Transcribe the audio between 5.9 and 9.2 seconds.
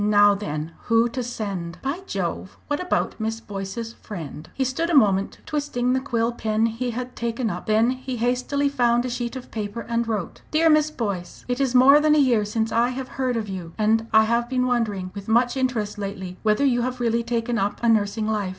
the quill pen he had taken up, then he hastily found a